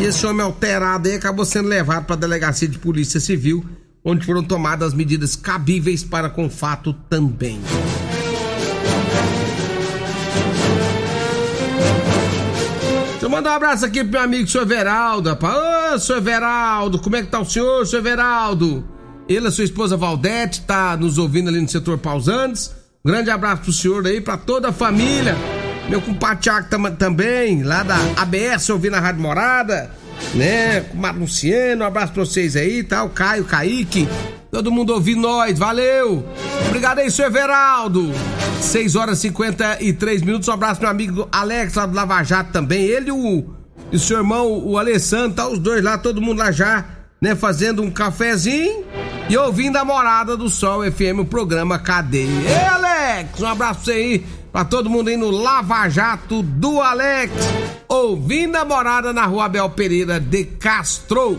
E 0.00 0.04
esse 0.04 0.26
homem 0.26 0.44
alterado 0.44 1.08
aí 1.08 1.14
acabou 1.14 1.44
sendo 1.44 1.68
levado 1.68 2.04
para 2.04 2.14
a 2.14 2.18
delegacia 2.18 2.68
de 2.68 2.78
polícia 2.78 3.18
civil, 3.18 3.64
onde 4.04 4.26
foram 4.26 4.42
tomadas 4.42 4.92
medidas 4.92 5.34
cabíveis 5.34 6.04
para 6.04 6.28
com 6.28 6.46
o 6.46 6.50
fato 6.50 6.92
também. 7.08 7.60
eu 13.20 13.30
mandar 13.30 13.50
um 13.50 13.56
abraço 13.56 13.84
aqui 13.84 14.02
pro 14.02 14.12
meu 14.12 14.22
amigo 14.22 14.48
senhor 14.48 14.66
Veraldo, 14.66 15.28
rapaz. 15.28 15.94
Ô, 15.94 15.98
senhor 15.98 16.22
Veraldo, 16.22 16.98
como 16.98 17.16
é 17.16 17.22
que 17.22 17.28
tá 17.28 17.38
o 17.38 17.44
senhor, 17.44 17.86
senhor 17.86 18.02
Veraldo? 18.02 18.88
Ele 19.28 19.46
e 19.46 19.50
sua 19.50 19.64
esposa 19.64 19.98
Valdete 19.98 20.62
tá 20.62 20.96
nos 20.96 21.18
ouvindo 21.18 21.48
ali 21.48 21.60
no 21.60 21.68
setor 21.68 21.98
Pausantes. 21.98 22.72
Um 23.04 23.10
grande 23.10 23.30
abraço 23.30 23.62
pro 23.62 23.72
senhor 23.72 24.06
aí, 24.06 24.20
pra 24.20 24.38
toda 24.38 24.68
a 24.68 24.72
família. 24.72 25.36
Meu 25.88 26.02
compadre 26.02 26.42
Thiago 26.42 26.68
tam, 26.68 26.94
também, 26.94 27.62
lá 27.62 27.82
da 27.82 27.96
ABS, 28.16 28.68
ouvindo 28.68 28.94
a 28.94 29.00
Rádio 29.00 29.22
Morada, 29.22 29.90
né? 30.34 30.82
Com 30.82 30.98
o 30.98 31.12
Luciano, 31.20 31.82
um 31.82 31.86
abraço 31.86 32.12
pra 32.12 32.24
vocês 32.24 32.56
aí, 32.56 32.82
tá? 32.82 33.02
O 33.04 33.08
Caio, 33.08 33.44
Kaique, 33.44 34.06
todo 34.50 34.70
mundo 34.70 34.92
ouvindo 34.92 35.22
nós, 35.22 35.58
valeu! 35.58 36.28
Obrigado 36.66 36.98
aí, 36.98 37.10
senhor 37.10 37.28
Everaldo! 37.28 38.12
6 38.60 38.96
horas 38.96 39.18
e 39.18 39.28
53 39.28 40.20
minutos, 40.22 40.46
um 40.48 40.52
abraço 40.52 40.80
meu 40.80 40.90
amigo 40.90 41.26
Alex 41.32 41.72
lá 41.72 41.86
do 41.86 41.94
Lava 41.94 42.22
Jato 42.22 42.52
também, 42.52 42.84
ele 42.84 43.10
o, 43.10 43.46
e 43.90 43.98
seu 43.98 44.18
irmão, 44.18 44.46
o 44.46 44.76
Alessandro, 44.76 45.36
tá 45.36 45.48
os 45.48 45.58
dois 45.58 45.82
lá, 45.82 45.96
todo 45.96 46.20
mundo 46.20 46.38
lá 46.38 46.52
já, 46.52 46.84
né? 47.18 47.34
Fazendo 47.34 47.82
um 47.82 47.90
cafezinho 47.90 48.84
e 49.26 49.36
ouvindo 49.38 49.78
a 49.78 49.84
Morada 49.86 50.36
do 50.36 50.50
Sol 50.50 50.82
FM, 50.90 51.20
o 51.20 51.24
programa 51.24 51.78
Cadeia. 51.78 52.28
Ei, 52.28 52.66
Alex, 52.66 53.40
um 53.40 53.46
abraço 53.46 53.84
pra 53.84 53.84
você 53.84 53.92
aí 53.92 54.26
Pra 54.52 54.64
todo 54.64 54.90
mundo 54.90 55.08
aí 55.08 55.16
no 55.16 55.30
Lava 55.30 55.88
Jato 55.88 56.42
do 56.42 56.80
Alex. 56.80 57.32
Ouvindo 57.88 58.56
a 58.56 58.64
morada 58.64 59.12
na 59.12 59.26
rua 59.26 59.44
Abel 59.44 59.70
Pereira 59.70 60.18
de 60.18 60.44
Castro. 60.44 61.38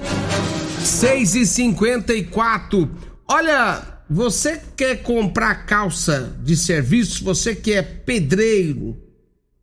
6 0.84 1.36
e 1.36 1.46
54 1.46 2.90
Olha, 3.32 3.84
você 4.10 4.60
quer 4.76 5.04
comprar 5.04 5.68
calça 5.68 6.36
de 6.42 6.58
serviço? 6.58 7.24
Você 7.24 7.56
que 7.56 7.74
é 7.74 7.84
pedreiro, 7.84 8.98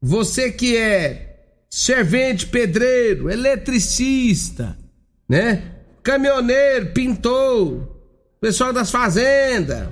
você 0.00 0.52
que 0.52 0.76
é 0.76 1.34
servente 1.68 2.46
pedreiro, 2.46 3.28
eletricista, 3.28 4.78
né? 5.28 5.64
Caminhoneiro, 6.00 6.92
pintor, 6.92 7.88
pessoal 8.40 8.72
das 8.72 8.88
fazendas 8.88 9.88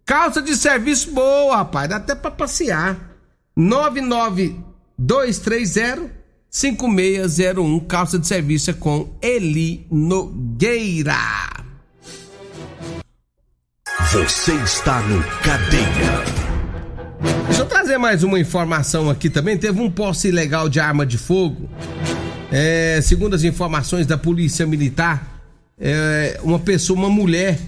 Calça 0.04 0.40
de 0.40 0.56
serviço 0.56 1.10
boa, 1.12 1.58
rapaz, 1.58 1.86
dá 1.88 1.96
até 1.96 2.14
pra 2.14 2.30
passear. 2.30 2.96
99230 3.54 6.10
5601, 6.50 7.80
calça 7.80 8.18
de 8.18 8.26
serviço 8.26 8.70
é 8.70 8.72
com 8.72 9.14
Eli 9.22 9.86
Nogueira. 9.90 11.14
Você 14.10 14.54
está 14.54 15.00
no 15.02 15.22
Cadeia. 15.42 16.24
Deixa 17.46 17.62
eu 17.62 17.66
trazer 17.66 17.98
mais 17.98 18.24
uma 18.24 18.40
informação 18.40 19.08
aqui 19.08 19.30
também. 19.30 19.56
Teve 19.56 19.80
um 19.80 19.88
posse 19.88 20.26
ilegal 20.28 20.68
de 20.68 20.80
arma 20.80 21.06
de 21.06 21.16
fogo. 21.16 21.70
É, 22.50 23.00
segundo 23.02 23.34
as 23.34 23.44
informações 23.44 24.06
da 24.06 24.18
Polícia 24.18 24.66
Militar, 24.66 25.40
é, 25.78 26.40
uma 26.42 26.58
pessoa, 26.58 26.98
uma 26.98 27.08
mulher, 27.08 27.58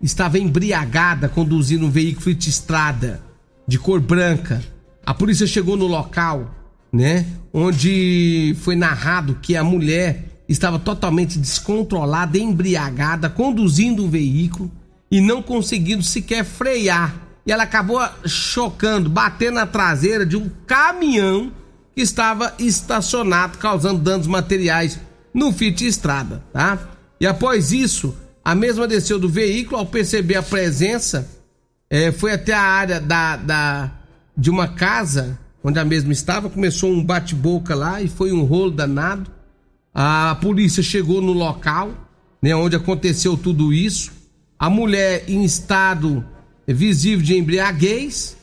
estava 0.00 0.38
embriagada 0.38 1.28
conduzindo 1.28 1.86
um 1.86 1.90
veículo 1.90 2.34
de 2.34 2.48
estrada 2.48 3.20
de 3.66 3.78
cor 3.78 4.00
branca. 4.00 4.62
A 5.04 5.12
polícia 5.12 5.46
chegou 5.46 5.76
no 5.76 5.86
local, 5.86 6.54
né? 6.92 7.26
Onde 7.52 8.56
foi 8.60 8.74
narrado 8.74 9.38
que 9.42 9.56
a 9.56 9.62
mulher 9.62 10.42
estava 10.48 10.78
totalmente 10.78 11.38
descontrolada, 11.38 12.38
embriagada, 12.38 13.28
conduzindo 13.28 14.04
o 14.04 14.08
veículo 14.08 14.70
e 15.10 15.20
não 15.20 15.42
conseguindo 15.42 16.02
sequer 16.02 16.44
frear 16.44 17.22
e 17.44 17.50
ela 17.50 17.64
acabou 17.64 18.00
chocando, 18.24 19.10
batendo 19.10 19.54
na 19.54 19.66
traseira 19.66 20.24
de 20.24 20.36
um 20.36 20.48
caminhão 20.66 21.52
que 21.94 22.00
estava 22.00 22.54
estacionado, 22.58 23.58
causando 23.58 24.00
danos 24.00 24.26
materiais 24.26 24.98
no 25.32 25.52
Fit 25.52 25.86
Estrada, 25.86 26.42
tá? 26.52 26.78
E 27.20 27.26
após 27.26 27.72
isso, 27.72 28.16
a 28.44 28.54
mesma 28.54 28.88
desceu 28.88 29.18
do 29.18 29.28
veículo, 29.28 29.78
ao 29.78 29.86
perceber 29.86 30.36
a 30.36 30.42
presença, 30.42 31.28
é, 31.88 32.10
foi 32.10 32.32
até 32.32 32.52
a 32.52 32.62
área 32.62 33.00
da, 33.00 33.36
da, 33.36 33.92
de 34.36 34.50
uma 34.50 34.68
casa 34.68 35.38
onde 35.62 35.78
a 35.78 35.84
mesma 35.84 36.12
estava, 36.12 36.50
começou 36.50 36.90
um 36.90 37.04
bate-boca 37.04 37.74
lá 37.74 38.02
e 38.02 38.08
foi 38.08 38.32
um 38.32 38.42
rolo 38.42 38.70
danado. 38.70 39.30
A 39.94 40.36
polícia 40.40 40.82
chegou 40.82 41.20
no 41.20 41.32
local, 41.32 41.92
né, 42.40 42.54
onde 42.56 42.74
aconteceu 42.74 43.36
tudo 43.36 43.72
isso. 43.72 44.10
A 44.58 44.68
mulher 44.68 45.24
em 45.28 45.44
estado 45.44 46.24
visível 46.66 47.24
de 47.24 47.36
embriaguez, 47.36 48.36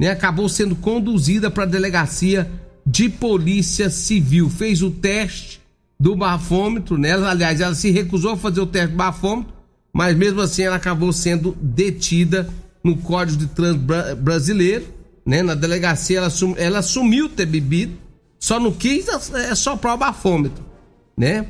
né, 0.00 0.10
acabou 0.10 0.48
sendo 0.48 0.76
conduzida 0.76 1.50
para 1.50 1.64
a 1.64 1.66
delegacia 1.66 2.50
de 2.86 3.08
polícia 3.08 3.88
civil. 3.90 4.50
Fez 4.50 4.82
o 4.82 4.90
teste 4.90 5.60
do 5.98 6.16
bafômetro, 6.16 6.98
né? 6.98 7.12
Aliás, 7.12 7.60
ela 7.60 7.74
se 7.74 7.90
recusou 7.90 8.32
a 8.32 8.36
fazer 8.36 8.60
o 8.60 8.66
teste 8.66 8.90
do 8.90 8.96
bafômetro, 8.96 9.52
mas 9.92 10.16
mesmo 10.16 10.40
assim 10.40 10.62
ela 10.62 10.76
acabou 10.76 11.12
sendo 11.12 11.56
detida 11.60 12.48
no 12.82 12.96
Código 12.96 13.38
de 13.38 13.46
Trânsito 13.46 13.84
Brasileiro, 14.16 14.86
né? 15.24 15.42
Na 15.42 15.54
delegacia 15.54 16.18
ela, 16.18 16.28
ela 16.56 16.78
assumiu 16.80 17.28
ter 17.28 17.46
bebido, 17.46 17.96
só 18.38 18.58
não 18.58 18.72
quis 18.72 19.06
é, 19.32 19.54
soprar 19.54 19.94
o 19.94 19.98
bafômetro, 19.98 20.64
né? 21.16 21.46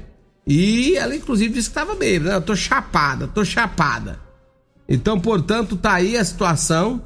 E 0.46 0.96
ela 0.96 1.16
inclusive 1.16 1.54
disse 1.54 1.70
que 1.70 1.78
estava 1.78 1.94
bêbada, 1.94 2.34
né? 2.34 2.40
Tô 2.40 2.54
chapada, 2.54 3.26
tô 3.26 3.44
chapada. 3.44 4.20
Então, 4.88 5.18
portanto, 5.18 5.76
tá 5.76 5.94
aí 5.94 6.16
a 6.16 6.24
situação 6.24 7.02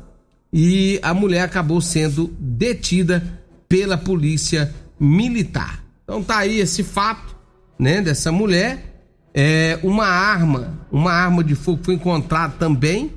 e 0.53 0.99
a 1.03 1.15
mulher 1.15 1.43
acabou 1.43 1.81
sendo 1.81 2.35
detida 2.41 3.23
pela 3.69 3.97
polícia 3.97 4.75
militar. 4.99 5.85
Então 6.05 6.23
tá 6.23 6.39
aí 6.39 6.61
esse 6.61 6.83
fato, 6.83 7.37
né, 7.79 8.01
dessa 8.01 8.31
mulher. 8.31 8.95
É, 9.35 9.79
uma 9.83 10.07
arma, 10.07 10.79
uma 10.91 11.13
arma 11.13 11.45
de 11.45 11.55
fogo 11.55 11.81
foi 11.83 11.95
encontrada 11.95 12.55
também, 12.59 13.13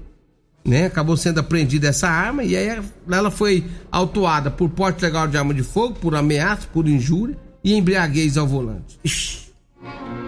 né? 0.65 0.85
Acabou 0.87 1.15
sendo 1.15 1.39
apreendida 1.39 1.87
essa 1.87 2.09
arma 2.09 2.43
e 2.43 2.57
aí 2.57 2.81
ela 3.09 3.31
foi 3.31 3.65
autuada 3.89 4.51
por 4.51 4.69
porte 4.69 5.01
legal 5.01 5.27
de 5.27 5.37
arma 5.37 5.53
de 5.53 5.63
fogo, 5.63 5.95
por 5.95 6.15
ameaça, 6.15 6.67
por 6.73 6.89
injúria 6.89 7.37
e 7.63 7.73
embriaguez 7.73 8.37
ao 8.37 8.45
volante. 8.45 8.99
Ixi, 9.01 9.53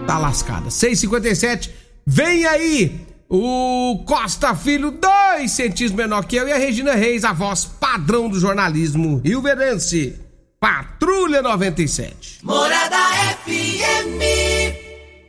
tá 0.06 0.18
lascada. 0.18 0.70
657, 0.70 1.70
vem 2.06 2.46
aí 2.46 3.06
o 3.34 4.04
Costa 4.04 4.54
Filho, 4.54 4.90
dois 4.90 5.52
centímetros 5.52 5.92
menor 5.92 6.26
que 6.26 6.36
eu, 6.36 6.46
e 6.46 6.52
a 6.52 6.58
Regina 6.58 6.94
Reis, 6.94 7.24
a 7.24 7.32
voz 7.32 7.64
padrão 7.64 8.28
do 8.28 8.38
jornalismo 8.38 9.22
Rio 9.24 9.40
Verense. 9.40 10.20
Patrulha 10.60 11.40
97. 11.40 12.40
Morada 12.42 12.98
FM. 13.42 14.20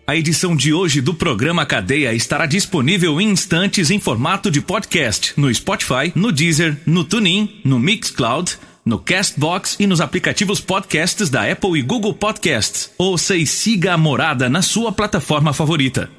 A 0.05 0.17
edição 0.17 0.53
de 0.53 0.73
hoje 0.73 0.99
do 0.99 1.13
programa 1.13 1.65
Cadeia 1.65 2.13
estará 2.13 2.45
disponível 2.45 3.21
em 3.21 3.29
instantes 3.29 3.89
em 3.89 4.01
formato 4.01 4.51
de 4.51 4.59
podcast 4.59 5.31
no 5.37 5.53
Spotify, 5.53 6.11
no 6.13 6.29
Deezer, 6.29 6.77
no 6.85 7.05
TuneIn, 7.05 7.61
no 7.63 7.79
Mixcloud, 7.79 8.57
no 8.85 8.99
Castbox 8.99 9.77
e 9.79 9.87
nos 9.87 10.01
aplicativos 10.01 10.59
podcasts 10.59 11.29
da 11.29 11.49
Apple 11.49 11.79
e 11.79 11.81
Google 11.81 12.13
Podcasts. 12.13 12.91
Ouça 12.97 13.37
e 13.37 13.47
siga 13.47 13.93
a 13.93 13.97
Morada 13.97 14.49
na 14.49 14.61
sua 14.61 14.91
plataforma 14.91 15.53
favorita. 15.53 16.09